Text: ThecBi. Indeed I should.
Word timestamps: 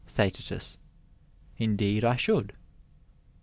ThecBi. 0.07 0.77
Indeed 1.59 2.03
I 2.03 2.15
should. 2.15 2.53